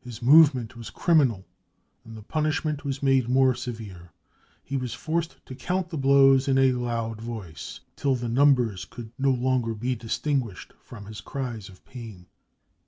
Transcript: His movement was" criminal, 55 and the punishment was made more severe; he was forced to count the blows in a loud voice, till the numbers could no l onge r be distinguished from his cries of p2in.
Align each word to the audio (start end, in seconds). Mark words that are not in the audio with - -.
His 0.00 0.22
movement 0.22 0.76
was" 0.78 0.88
criminal, 1.04 1.44
55 2.04 2.06
and 2.06 2.16
the 2.16 2.22
punishment 2.22 2.84
was 2.86 3.02
made 3.02 3.28
more 3.28 3.54
severe; 3.54 4.12
he 4.64 4.78
was 4.78 4.94
forced 4.94 5.44
to 5.44 5.54
count 5.54 5.90
the 5.90 5.98
blows 5.98 6.48
in 6.48 6.56
a 6.56 6.72
loud 6.72 7.20
voice, 7.20 7.80
till 7.94 8.14
the 8.14 8.30
numbers 8.30 8.86
could 8.86 9.12
no 9.18 9.28
l 9.32 9.36
onge 9.40 9.66
r 9.66 9.74
be 9.74 9.94
distinguished 9.94 10.72
from 10.82 11.04
his 11.04 11.20
cries 11.20 11.68
of 11.68 11.84
p2in. 11.84 12.24